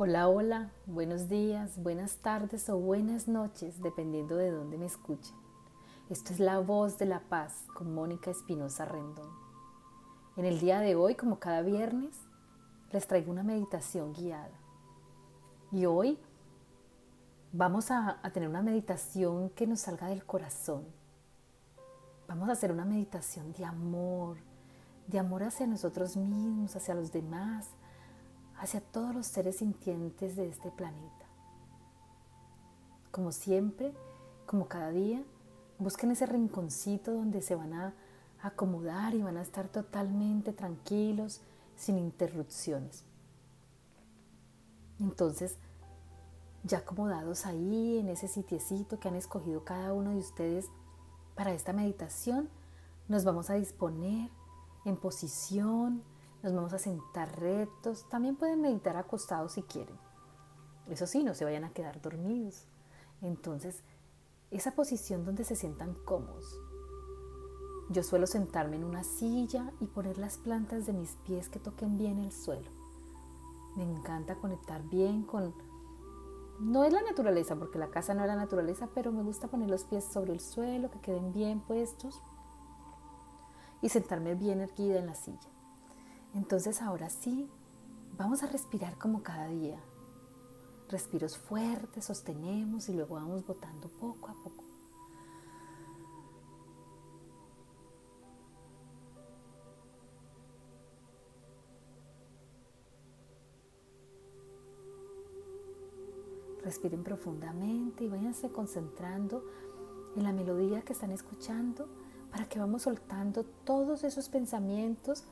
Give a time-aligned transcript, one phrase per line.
[0.00, 5.34] Hola, hola, buenos días, buenas tardes o buenas noches, dependiendo de dónde me escuchen.
[6.08, 9.28] Esto es La Voz de la Paz con Mónica Espinosa Rendón.
[10.36, 12.14] En el día de hoy, como cada viernes,
[12.92, 14.56] les traigo una meditación guiada.
[15.72, 16.16] Y hoy
[17.52, 20.84] vamos a, a tener una meditación que nos salga del corazón.
[22.28, 24.36] Vamos a hacer una meditación de amor,
[25.08, 27.70] de amor hacia nosotros mismos, hacia los demás,
[28.58, 31.26] hacia todos los seres sintientes de este planeta.
[33.10, 33.94] Como siempre,
[34.46, 35.22] como cada día,
[35.78, 37.94] busquen ese rinconcito donde se van a
[38.42, 41.40] acomodar y van a estar totalmente tranquilos,
[41.76, 43.04] sin interrupciones.
[45.00, 45.56] Entonces,
[46.64, 50.66] ya acomodados ahí en ese sitiecito que han escogido cada uno de ustedes
[51.36, 52.48] para esta meditación,
[53.06, 54.30] nos vamos a disponer
[54.84, 56.02] en posición,
[56.42, 58.08] nos vamos a sentar rectos.
[58.08, 59.96] También pueden meditar acostados si quieren.
[60.88, 62.66] Eso sí, no se vayan a quedar dormidos.
[63.20, 63.82] Entonces,
[64.50, 66.58] esa posición donde se sientan cómodos.
[67.90, 71.96] Yo suelo sentarme en una silla y poner las plantas de mis pies que toquen
[71.96, 72.70] bien el suelo.
[73.76, 75.54] Me encanta conectar bien con...
[76.60, 79.70] No es la naturaleza, porque la casa no es la naturaleza, pero me gusta poner
[79.70, 82.20] los pies sobre el suelo, que queden bien puestos
[83.80, 85.48] y sentarme bien erguida en la silla.
[86.38, 87.50] Entonces ahora sí,
[88.16, 89.76] vamos a respirar como cada día.
[90.88, 94.64] Respiros fuertes, sostenemos y luego vamos botando poco a poco.
[106.62, 109.42] Respiren profundamente y váyanse concentrando
[110.14, 111.88] en la melodía que están escuchando
[112.30, 115.24] para que vamos soltando todos esos pensamientos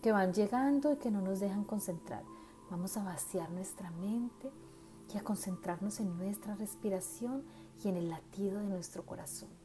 [0.00, 2.22] que van llegando y que no nos dejan concentrar.
[2.70, 4.50] Vamos a vaciar nuestra mente
[5.12, 7.44] y a concentrarnos en nuestra respiración
[7.84, 9.59] y en el latido de nuestro corazón.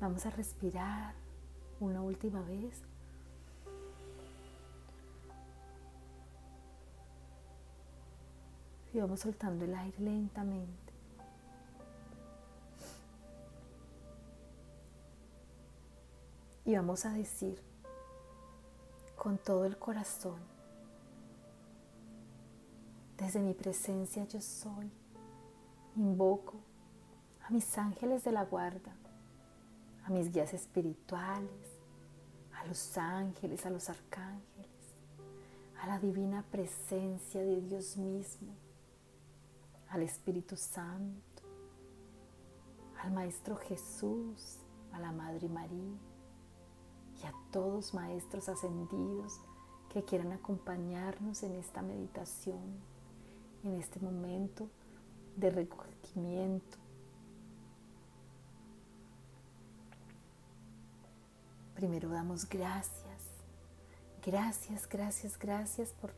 [0.00, 1.14] Vamos a respirar
[1.78, 2.82] una última vez.
[8.94, 10.92] Y vamos soltando el aire lentamente.
[16.64, 17.60] Y vamos a decir
[19.16, 20.40] con todo el corazón,
[23.18, 24.90] desde mi presencia yo soy,
[25.96, 26.54] invoco
[27.42, 28.94] a mis ángeles de la guarda
[30.10, 31.78] mis guías espirituales,
[32.60, 34.68] a los ángeles, a los arcángeles,
[35.80, 38.52] a la divina presencia de Dios mismo,
[39.88, 41.42] al Espíritu Santo,
[43.00, 44.58] al Maestro Jesús,
[44.92, 45.96] a la Madre María
[47.22, 49.40] y a todos maestros ascendidos
[49.88, 52.80] que quieran acompañarnos en esta meditación,
[53.62, 54.68] en este momento
[55.36, 56.79] de recogimiento
[61.80, 63.22] Primero damos gracias,
[64.22, 66.12] gracias, gracias, gracias por,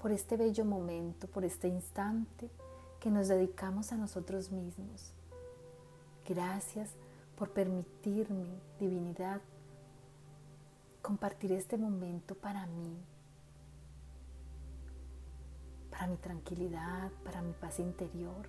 [0.00, 2.48] por este bello momento, por este instante
[3.00, 5.12] que nos dedicamos a nosotros mismos.
[6.28, 6.90] Gracias
[7.36, 8.46] por permitirme,
[8.78, 9.40] divinidad,
[11.02, 12.96] compartir este momento para mí,
[15.90, 18.48] para mi tranquilidad, para mi paz interior,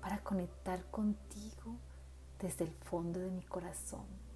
[0.00, 1.74] para conectar contigo
[2.38, 4.31] desde el fondo de mi corazón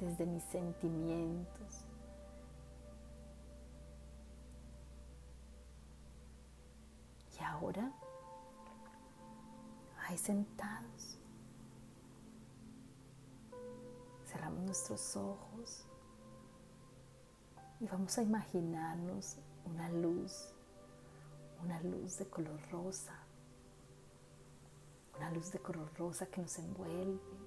[0.00, 1.84] desde mis sentimientos.
[7.38, 7.92] Y ahora,
[10.02, 11.18] ahí sentados,
[14.26, 15.86] cerramos nuestros ojos
[17.80, 20.52] y vamos a imaginarnos una luz,
[21.62, 23.14] una luz de color rosa,
[25.16, 27.39] una luz de color rosa que nos envuelve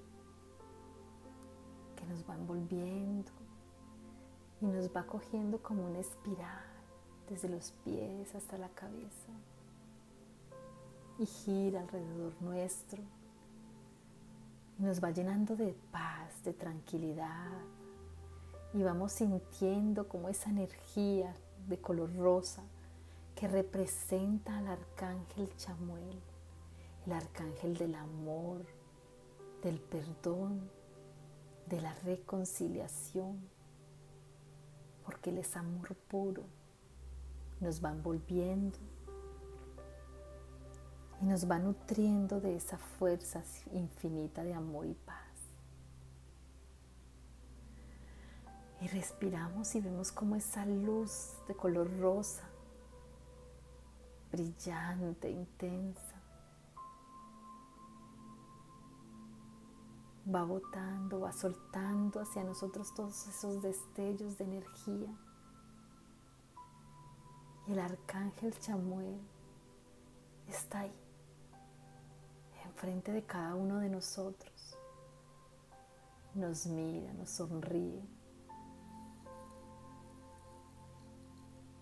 [2.06, 3.32] nos va envolviendo
[4.62, 6.66] y nos va cogiendo como una espiral
[7.30, 9.32] desde los pies hasta la cabeza
[11.20, 13.02] y gira alrededor nuestro
[14.80, 17.62] y nos va llenando de paz, de tranquilidad
[18.74, 21.36] y vamos sintiendo como esa energía
[21.68, 22.64] de color rosa
[23.36, 26.22] que representa al arcángel Chamuel,
[27.06, 28.66] el arcángel del amor,
[29.62, 30.70] del perdón
[31.68, 33.40] de la reconciliación,
[35.06, 36.44] porque Él es amor puro,
[37.60, 38.78] nos va envolviendo
[41.22, 45.20] y nos va nutriendo de esa fuerza infinita de amor y paz.
[48.82, 52.44] Y respiramos y vemos como esa luz de color rosa,
[54.30, 56.13] brillante, intensa,
[60.26, 65.18] va botando, va soltando hacia nosotros todos esos destellos de energía.
[67.68, 69.20] Y el arcángel Chamuel
[70.48, 70.96] está ahí,
[72.66, 74.78] enfrente de cada uno de nosotros.
[76.36, 78.04] Nos mira, nos sonríe.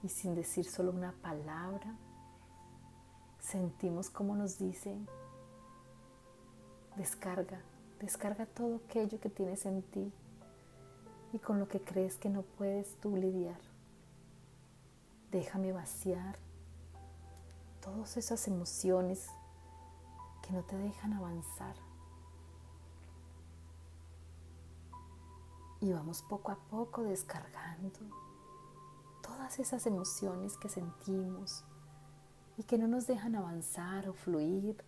[0.03, 1.95] Y sin decir solo una palabra,
[3.39, 4.97] sentimos como nos dice,
[6.97, 7.61] descarga,
[8.01, 10.11] descarga todo aquello que tienes en ti
[11.33, 13.59] y con lo que crees que no puedes tú lidiar.
[15.31, 16.35] Déjame vaciar
[17.79, 19.29] todas esas emociones
[20.41, 21.75] que no te dejan avanzar.
[25.79, 27.99] Y vamos poco a poco descargando
[29.21, 31.63] todas esas emociones que sentimos
[32.57, 34.83] y que no nos dejan avanzar o fluir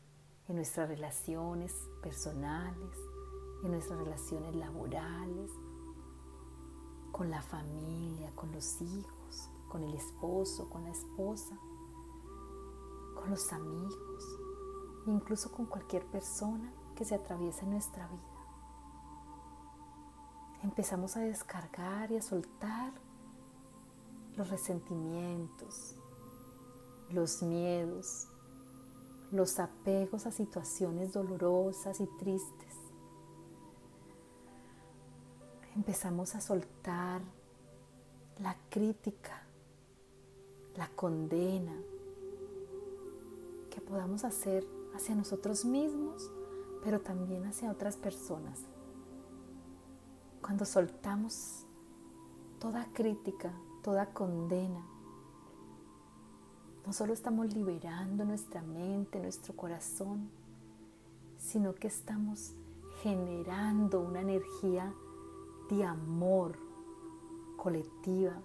[0.47, 2.97] en nuestras relaciones personales,
[3.63, 5.51] en nuestras relaciones laborales,
[7.11, 11.57] con la familia, con los hijos, con el esposo, con la esposa,
[13.15, 14.39] con los amigos,
[15.05, 18.33] incluso con cualquier persona que se atraviese en nuestra vida.
[20.63, 22.93] Empezamos a descargar y a soltar
[24.35, 25.95] los resentimientos,
[27.09, 28.27] los miedos,
[29.33, 32.75] los apegos a situaciones dolorosas y tristes.
[35.75, 37.21] Empezamos a soltar
[38.39, 39.41] la crítica,
[40.75, 41.73] la condena
[43.71, 46.31] que podamos hacer hacia nosotros mismos,
[46.83, 48.59] pero también hacia otras personas.
[50.43, 51.65] Cuando soltamos
[52.59, 53.51] toda crítica,
[53.81, 54.85] toda condena,
[56.85, 60.29] no solo estamos liberando nuestra mente, nuestro corazón,
[61.37, 62.53] sino que estamos
[63.01, 64.93] generando una energía
[65.69, 66.57] de amor
[67.57, 68.41] colectiva,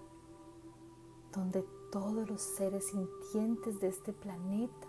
[1.33, 4.87] donde todos los seres sintientes de este planeta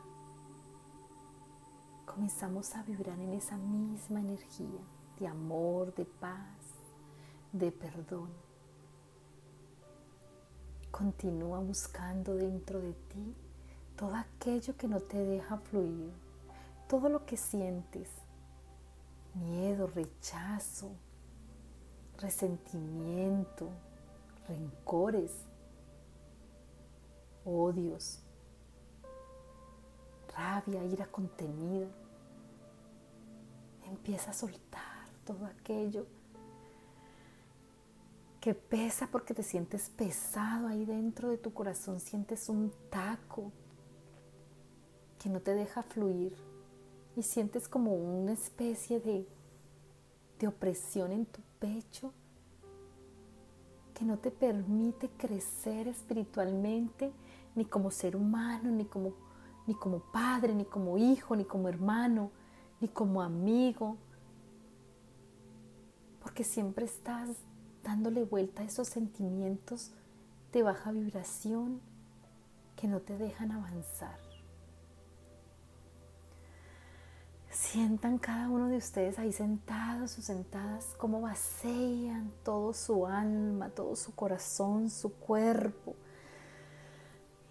[2.06, 4.80] comenzamos a vibrar en esa misma energía
[5.18, 6.58] de amor, de paz,
[7.52, 8.49] de perdón.
[10.90, 13.36] Continúa buscando dentro de ti
[13.96, 16.12] todo aquello que no te deja fluir,
[16.88, 18.08] todo lo que sientes,
[19.34, 20.90] miedo, rechazo,
[22.18, 23.68] resentimiento,
[24.48, 25.32] rencores,
[27.44, 28.20] odios,
[30.34, 31.88] rabia, ira contenida.
[33.86, 36.06] Empieza a soltar todo aquello
[38.40, 43.52] que pesa porque te sientes pesado ahí dentro de tu corazón, sientes un taco
[45.18, 46.34] que no te deja fluir
[47.16, 49.28] y sientes como una especie de,
[50.38, 52.14] de opresión en tu pecho
[53.92, 57.12] que no te permite crecer espiritualmente
[57.54, 59.12] ni como ser humano, ni como,
[59.66, 62.30] ni como padre, ni como hijo, ni como hermano,
[62.80, 63.98] ni como amigo,
[66.22, 67.28] porque siempre estás
[67.82, 69.92] dándole vuelta a esos sentimientos
[70.52, 71.80] de baja vibración
[72.76, 74.18] que no te dejan avanzar.
[77.50, 83.96] Sientan cada uno de ustedes ahí sentados o sentadas cómo vacían todo su alma, todo
[83.96, 85.94] su corazón, su cuerpo.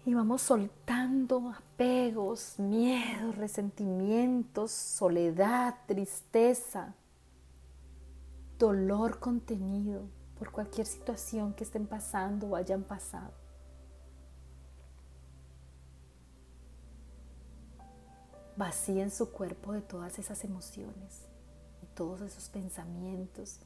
[0.06, 6.94] Y vamos soltando apegos, miedos, resentimientos, soledad, tristeza,
[8.58, 13.34] dolor contenido por cualquier situación que estén pasando o hayan pasado.
[18.56, 21.26] Vacíen su cuerpo de todas esas emociones
[21.82, 23.60] y todos esos pensamientos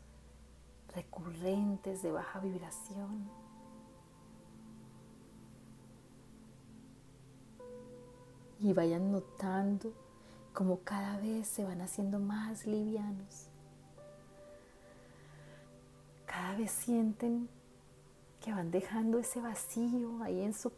[0.92, 3.30] recurrentes de baja vibración.
[8.58, 9.92] Y vayan notando
[10.52, 13.53] como cada vez se van haciendo más livianos
[16.34, 17.48] cada vez sienten
[18.40, 20.72] que van dejando ese vacío ahí en su,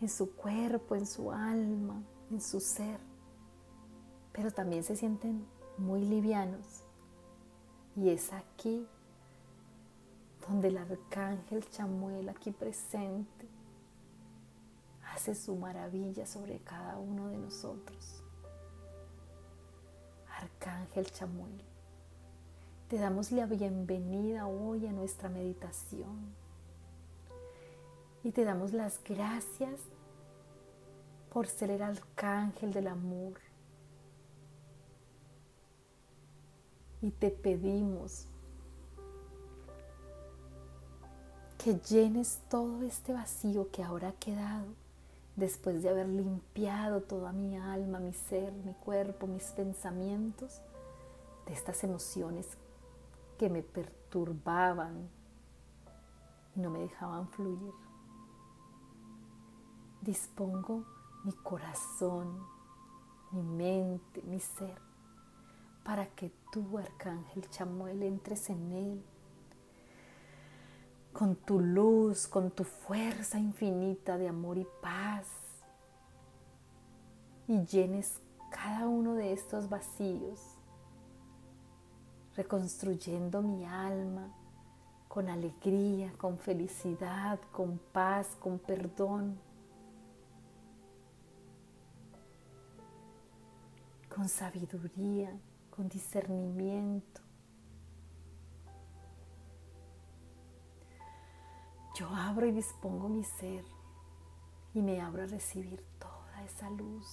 [0.00, 2.00] en su cuerpo, en su alma,
[2.30, 3.00] en su ser.
[4.32, 5.44] Pero también se sienten
[5.76, 6.84] muy livianos
[7.96, 8.86] Y es aquí
[10.46, 13.48] donde el arcángel Chamuel aquí presente
[15.12, 18.22] hace su maravilla sobre cada uno de nosotros.
[20.28, 21.69] Arcángel Chamuel,
[22.90, 26.34] te damos la bienvenida hoy a nuestra meditación
[28.24, 29.78] y te damos las gracias
[31.32, 33.34] por ser el arcángel del amor.
[37.00, 38.26] Y te pedimos
[41.58, 44.66] que llenes todo este vacío que ahora ha quedado
[45.36, 50.60] después de haber limpiado toda mi alma, mi ser, mi cuerpo, mis pensamientos
[51.46, 52.48] de estas emociones
[53.40, 55.08] que me perturbaban
[56.54, 57.72] y no me dejaban fluir.
[60.02, 60.84] Dispongo
[61.24, 62.38] mi corazón,
[63.30, 64.78] mi mente, mi ser,
[65.82, 69.02] para que tú, Arcángel Chamuel, entres en él
[71.14, 75.28] con tu luz, con tu fuerza infinita de amor y paz
[77.48, 78.20] y llenes
[78.50, 80.58] cada uno de estos vacíos,
[82.42, 84.32] reconstruyendo mi alma
[85.08, 89.38] con alegría, con felicidad, con paz, con perdón
[94.10, 95.32] con sabiduría,
[95.70, 97.20] con discernimiento.
[101.94, 103.64] Yo abro y dispongo mi ser
[104.74, 107.06] y me abro a recibir toda esa luz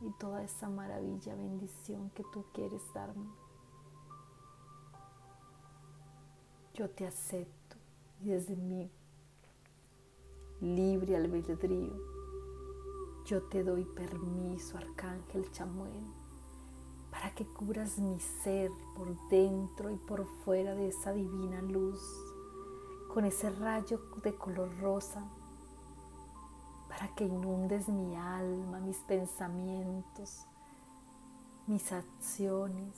[0.00, 3.30] y toda esa maravilla, bendición que tú quieres darme.
[6.80, 7.76] Yo te acepto
[8.22, 8.90] y desde mi
[10.62, 11.92] libre albedrío,
[13.26, 16.06] yo te doy permiso, Arcángel Chamuel,
[17.10, 22.00] para que cubras mi ser por dentro y por fuera de esa divina luz,
[23.12, 25.30] con ese rayo de color rosa,
[26.88, 30.46] para que inundes mi alma, mis pensamientos,
[31.66, 32.96] mis acciones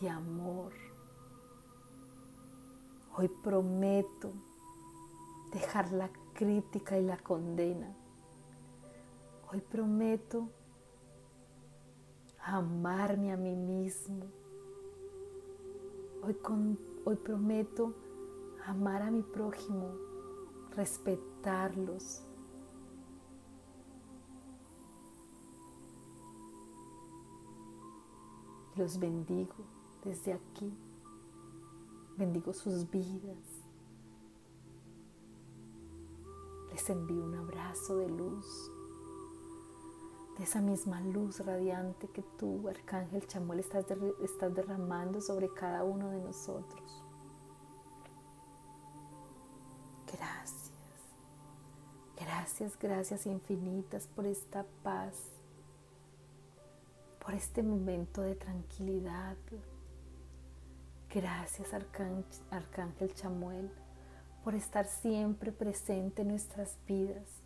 [0.00, 0.72] de amor.
[3.14, 4.32] Hoy prometo
[5.52, 7.94] dejar la crítica y la condena.
[9.52, 10.48] Hoy prometo
[12.38, 14.26] amarme a mí mismo.
[16.22, 17.94] Hoy, prometo
[18.64, 19.90] amar a mi prójimo,
[20.74, 22.22] respetarlos.
[28.76, 29.54] Los bendigo
[30.04, 30.72] desde aquí.
[32.16, 33.62] Bendigo sus vidas.
[36.70, 38.70] Les envío un abrazo de luz
[40.36, 43.84] de esa misma luz radiante que tú, Arcángel Chamuel, estás,
[44.22, 47.04] estás derramando sobre cada uno de nosotros.
[50.10, 50.72] Gracias,
[52.16, 55.14] gracias, gracias infinitas por esta paz,
[57.24, 59.36] por este momento de tranquilidad.
[61.14, 63.70] Gracias, Arcángel, Chamuel,
[64.44, 67.42] por estar siempre presente en nuestras vidas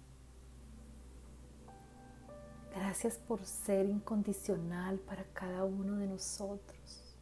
[2.77, 7.17] Gracias por ser incondicional para cada uno de nosotros.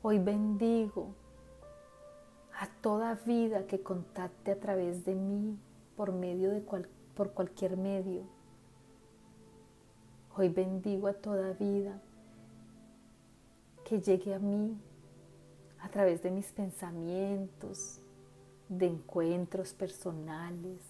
[0.00, 1.14] Hoy bendigo
[2.58, 5.58] a toda vida que contacte a través de mí
[5.94, 8.22] por medio de por cualquier medio.
[10.38, 12.00] Hoy bendigo a toda vida
[13.84, 14.74] que llegue a mí
[15.82, 18.00] a través de mis pensamientos,
[18.68, 20.80] de encuentros personales,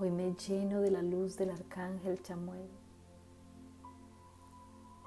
[0.00, 2.68] Hoy me lleno de la luz del arcángel Chamuel.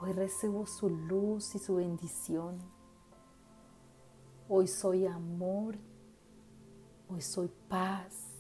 [0.01, 2.57] Hoy recibo su luz y su bendición.
[4.49, 5.77] Hoy soy amor.
[7.07, 8.33] Hoy soy paz.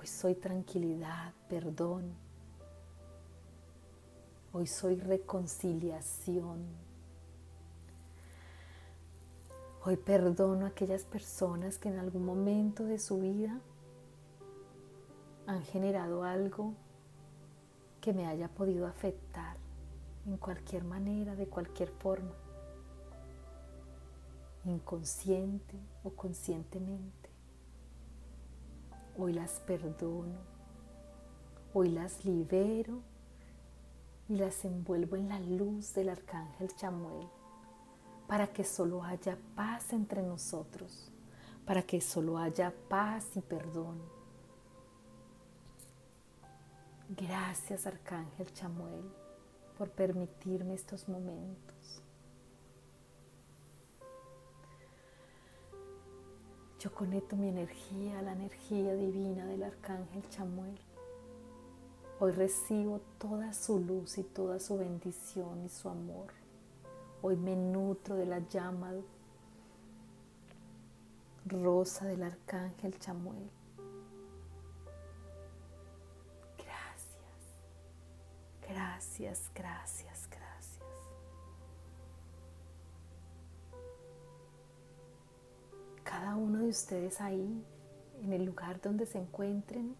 [0.00, 2.21] Hoy soy tranquilidad, perdón.
[4.54, 6.66] Hoy soy reconciliación.
[9.82, 13.58] Hoy perdono a aquellas personas que en algún momento de su vida
[15.46, 16.74] han generado algo
[18.02, 19.56] que me haya podido afectar
[20.26, 22.34] en cualquier manera, de cualquier forma,
[24.66, 27.30] inconsciente o conscientemente.
[29.16, 30.40] Hoy las perdono,
[31.72, 33.11] hoy las libero
[34.28, 37.28] y las envuelvo en la luz del arcángel Chamuel
[38.26, 41.10] para que solo haya paz entre nosotros,
[41.66, 44.00] para que solo haya paz y perdón.
[47.10, 49.04] Gracias Arcángel Chamuel
[49.76, 52.02] por permitirme estos momentos.
[56.78, 60.80] Yo conecto mi energía a la energía divina del Arcángel Chamuel.
[62.24, 66.28] Hoy recibo toda su luz y toda su bendición y su amor.
[67.20, 68.92] Hoy me nutro de la llama
[71.46, 73.50] rosa del Arcángel Chamuel.
[76.58, 77.56] Gracias,
[78.68, 80.78] gracias, gracias, gracias.
[86.04, 87.64] Cada uno de ustedes ahí,
[88.22, 89.96] en el lugar donde se encuentren,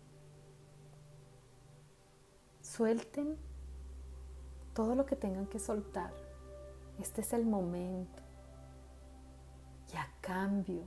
[2.73, 3.37] suelten
[4.75, 6.13] todo lo que tengan que soltar.
[6.99, 8.23] Este es el momento.
[9.93, 10.85] Y a cambio,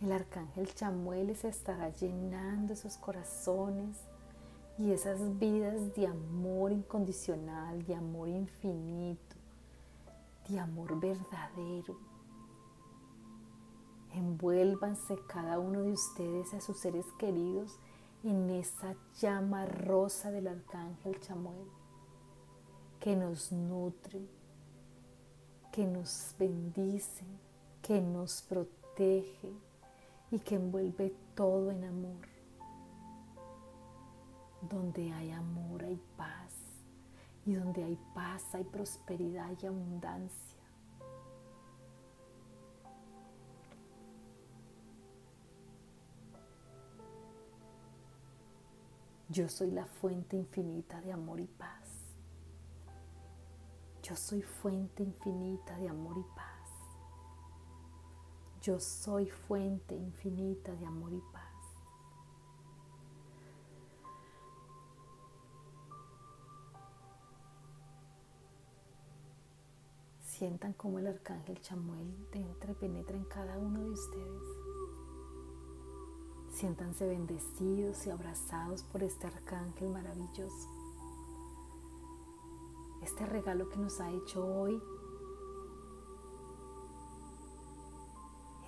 [0.00, 3.98] el arcángel Chamuel se estará llenando esos corazones
[4.76, 9.36] y esas vidas de amor incondicional, de amor infinito,
[10.48, 11.96] de amor verdadero.
[14.14, 17.78] Envuélvanse cada uno de ustedes a sus seres queridos
[18.22, 21.80] en esa llama rosa del arcángel Chamuel
[23.00, 24.20] que nos nutre,
[25.72, 27.24] que nos bendice,
[27.80, 29.54] que nos protege
[30.30, 32.28] y que envuelve todo en amor.
[34.68, 36.52] Donde hay amor hay paz
[37.46, 40.59] y donde hay paz hay prosperidad y abundancia.
[49.30, 51.88] Yo soy la fuente infinita de amor y paz.
[54.02, 56.68] Yo soy fuente infinita de amor y paz.
[58.60, 61.44] Yo soy fuente infinita de amor y paz.
[70.18, 74.59] Sientan como el arcángel Chamuel entra y penetra en cada uno de ustedes.
[76.60, 80.68] Siéntanse bendecidos y abrazados por este arcángel maravilloso.
[83.00, 84.78] Este regalo que nos ha hecho hoy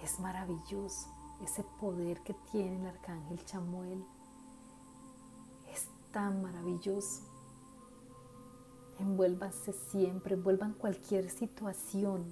[0.03, 1.11] es maravilloso.
[1.43, 4.03] Ese poder que tiene el arcángel Chamuel
[5.71, 7.25] es tan maravilloso.
[9.01, 12.25] Envuélvanse siempre, envuelvan cualquier situación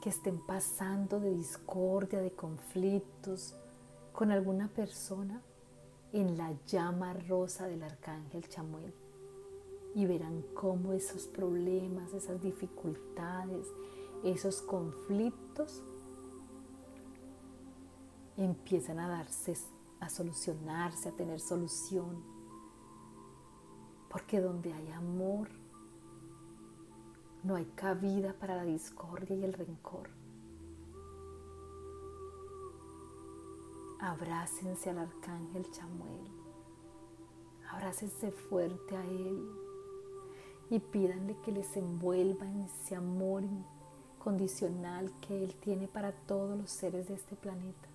[0.00, 3.56] que estén pasando de discordia, de conflictos,
[4.12, 5.42] con alguna persona
[6.12, 8.92] en la llama rosa del arcángel Chamuel
[9.94, 13.66] y verán cómo esos problemas, esas dificultades,
[14.24, 15.82] esos conflictos
[18.36, 19.54] empiezan a darse,
[20.00, 22.22] a solucionarse, a tener solución.
[24.08, 25.48] Porque donde hay amor,
[27.42, 30.19] no hay cabida para la discordia y el rencor.
[34.00, 36.30] Abrácense al arcángel Chamuel.
[37.70, 39.46] Abrácense fuerte a él
[40.70, 46.70] y pídanle que les envuelva en ese amor incondicional que él tiene para todos los
[46.70, 47.88] seres de este planeta.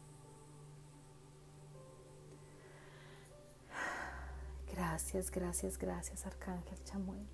[4.72, 7.26] Gracias, gracias, gracias Arcángel Chamuel.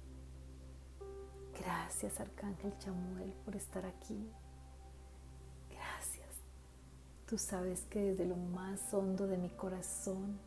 [1.59, 4.31] Gracias Arcángel Chamuel por estar aquí.
[7.31, 10.37] Tú sabes que desde lo más hondo de mi corazón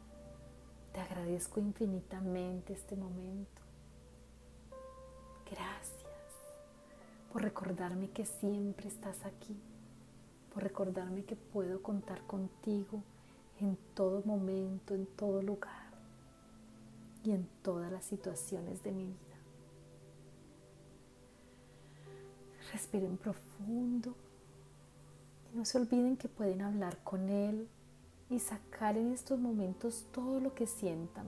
[0.93, 3.63] te agradezco infinitamente este momento.
[5.51, 6.05] Gracias
[7.33, 9.57] por recordarme que siempre estás aquí,
[10.53, 13.03] por recordarme que puedo contar contigo
[13.61, 15.89] en todo momento, en todo lugar
[17.25, 19.39] y en todas las situaciones de mi vida.
[22.75, 24.15] Respiren profundo
[25.55, 27.69] no se olviden que pueden hablar con Él
[28.29, 31.27] y sacar en estos momentos todo lo que sientan.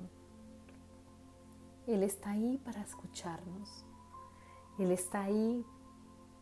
[1.87, 3.85] Él está ahí para escucharnos.
[4.81, 5.65] Él está ahí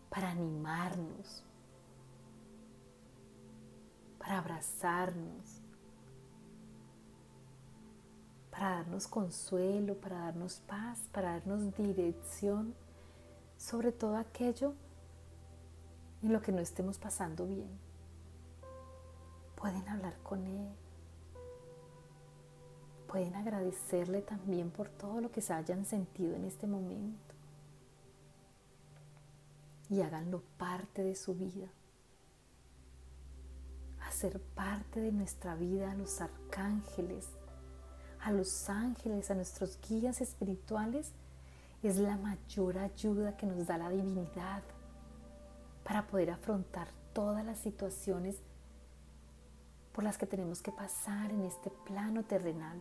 [0.09, 1.45] para animarnos,
[4.19, 5.61] para abrazarnos,
[8.51, 12.75] para darnos consuelo, para darnos paz, para darnos dirección
[13.57, 14.75] sobre todo aquello
[16.25, 17.69] en lo que no estemos pasando bien.
[19.57, 20.69] Pueden hablar con Él.
[23.07, 27.35] Pueden agradecerle también por todo lo que se hayan sentido en este momento.
[29.91, 31.69] Y háganlo parte de su vida.
[34.09, 37.29] Hacer parte de nuestra vida a los arcángeles,
[38.21, 41.13] a los ángeles, a nuestros guías espirituales,
[41.83, 44.63] es la mayor ayuda que nos da la divinidad
[45.85, 48.37] para poder afrontar todas las situaciones
[49.93, 52.81] por las que tenemos que pasar en este plano terrenal.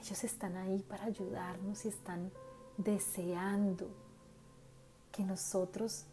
[0.00, 2.30] Ellos están ahí para ayudarnos y están
[2.76, 3.88] deseando
[5.10, 6.06] que nosotros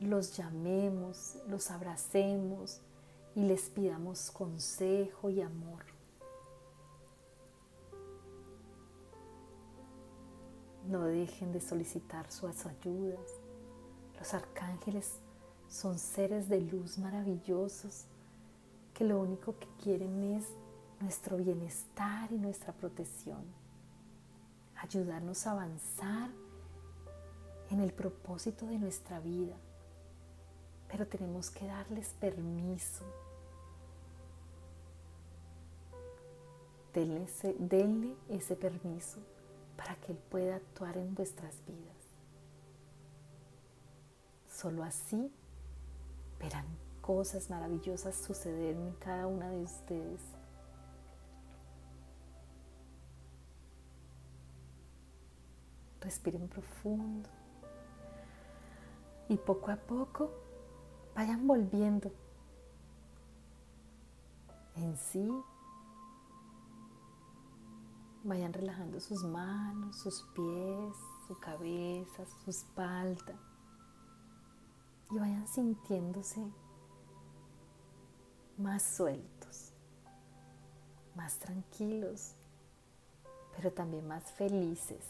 [0.00, 2.80] los llamemos, los abracemos
[3.36, 5.84] y les pidamos consejo y amor.
[10.86, 13.47] No dejen de solicitar sus ayudas.
[14.18, 15.20] Los arcángeles
[15.68, 18.06] son seres de luz maravillosos
[18.94, 20.44] que lo único que quieren es
[21.00, 23.44] nuestro bienestar y nuestra protección.
[24.76, 26.30] Ayudarnos a avanzar
[27.70, 29.54] en el propósito de nuestra vida.
[30.90, 33.04] Pero tenemos que darles permiso.
[36.94, 37.54] Denle ese,
[38.28, 39.20] ese permiso
[39.76, 41.97] para que Él pueda actuar en vuestras vidas.
[44.60, 45.32] Solo así
[46.40, 46.66] verán
[47.00, 50.20] cosas maravillosas suceder en cada una de ustedes.
[56.00, 57.28] Respiren profundo
[59.28, 60.32] y poco a poco
[61.14, 62.10] vayan volviendo
[64.74, 65.30] en sí.
[68.24, 70.96] Vayan relajando sus manos, sus pies,
[71.28, 73.38] su cabeza, su espalda
[75.10, 76.40] y vayan sintiéndose
[78.58, 79.72] más sueltos,
[81.14, 82.34] más tranquilos,
[83.56, 85.04] pero también más felices.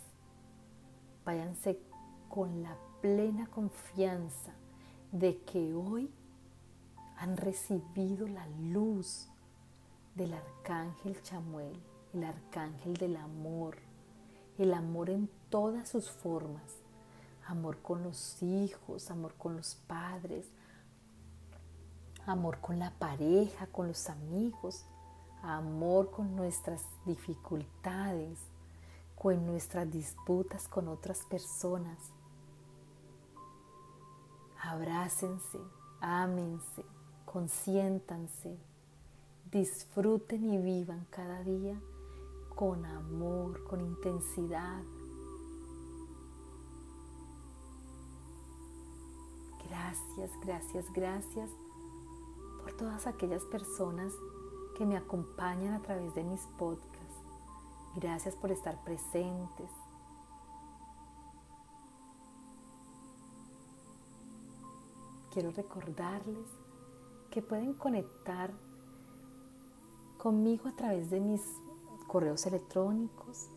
[1.24, 1.80] Váyanse
[2.28, 4.52] con la plena confianza
[5.12, 6.10] de que hoy
[7.16, 9.28] han recibido la luz
[10.14, 11.80] del arcángel Chamuel,
[12.12, 13.76] el arcángel del amor,
[14.58, 16.78] el amor en todas sus formas
[17.48, 20.46] amor con los hijos, amor con los padres,
[22.26, 24.84] amor con la pareja, con los amigos,
[25.42, 28.38] amor con nuestras dificultades,
[29.16, 31.98] con nuestras disputas con otras personas.
[34.62, 35.58] Abrácense,
[36.00, 36.84] ámense,
[37.24, 38.58] consiéntanse,
[39.50, 41.80] disfruten y vivan cada día
[42.54, 44.82] con amor, con intensidad,
[49.68, 51.50] Gracias, gracias, gracias
[52.62, 54.12] por todas aquellas personas
[54.76, 57.16] que me acompañan a través de mis podcasts.
[57.96, 59.70] Gracias por estar presentes.
[65.32, 66.48] Quiero recordarles
[67.30, 68.52] que pueden conectar
[70.16, 71.42] conmigo a través de mis
[72.06, 73.48] correos electrónicos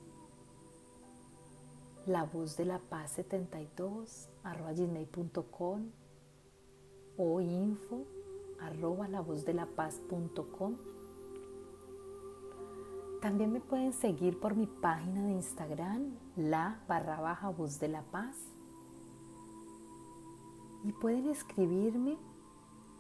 [2.06, 6.01] la voz de la paz 72 arroba gmail.com
[7.22, 8.06] o info
[8.60, 10.76] arroba la voz de la paz.com.
[13.22, 18.02] También me pueden seguir por mi página de Instagram, la barra baja voz de la
[18.02, 18.36] paz.
[20.84, 22.18] Y pueden escribirme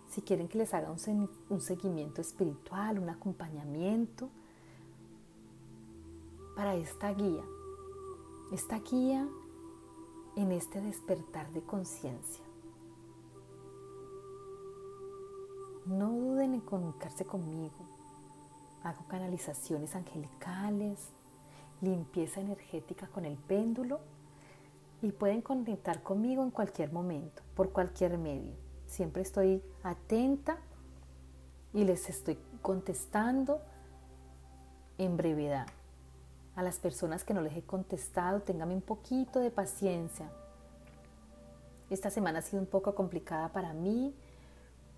[0.09, 4.29] si quieren que les haga un, un seguimiento espiritual, un acompañamiento
[6.55, 7.43] para esta guía.
[8.51, 9.27] Esta guía
[10.35, 12.50] en este despertar de conciencia.
[15.85, 17.75] No duden en comunicarse conmigo.
[18.83, 21.09] Hago canalizaciones angelicales,
[21.81, 23.99] limpieza energética con el péndulo
[25.01, 28.53] y pueden conectar conmigo en cualquier momento, por cualquier medio.
[28.85, 30.57] Siempre estoy atenta
[31.73, 33.61] y les estoy contestando
[34.97, 35.67] en brevedad.
[36.55, 40.29] A las personas que no les he contestado, ténganme un poquito de paciencia.
[41.89, 44.13] Esta semana ha sido un poco complicada para mí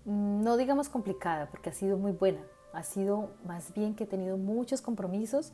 [0.04, 2.40] no digamos complicada, porque ha sido muy buena.
[2.72, 5.52] Ha sido más bien que he tenido muchos compromisos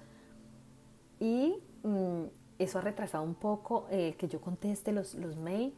[1.18, 2.24] y mm,
[2.58, 5.74] eso ha retrasado un poco eh, que yo conteste los, los mails,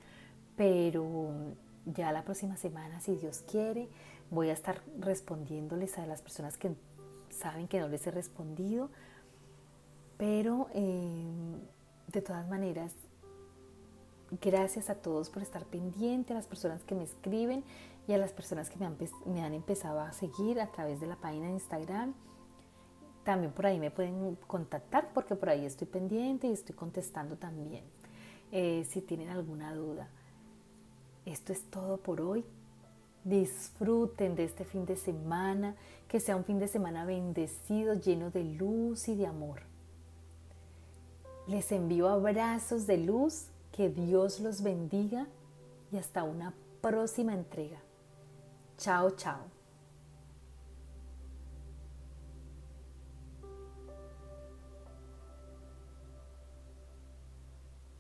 [0.57, 1.31] pero
[1.87, 3.89] ya la próxima semana, si Dios quiere,
[4.31, 6.75] voy a estar respondiéndoles a las personas que
[7.31, 8.91] saben que no les he respondido.
[10.17, 11.59] Pero em,
[12.13, 12.95] de todas maneras,
[14.41, 17.63] Gracias a todos por estar pendiente, a las personas que me escriben
[18.09, 21.49] y a las personas que me han, empezado a seguir a través de la página
[21.49, 22.15] de Instagram.
[23.25, 27.85] También por ahí me pueden contactar porque por ahí estoy pendiente y estoy contestando también
[28.53, 30.09] eh, si tienen alguna duda.
[31.27, 32.43] Esto es todo por hoy.
[33.25, 35.77] Disfruten de este fin de semana,
[36.09, 39.61] que sea un fin de semana bendecido, lleno de luz y de amor.
[41.47, 45.27] Les envío abrazos de luz que Dios los bendiga
[45.91, 47.81] y hasta una próxima entrega.
[48.77, 49.62] Chao, chao.